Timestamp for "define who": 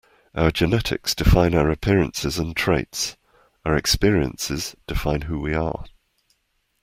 4.87-5.39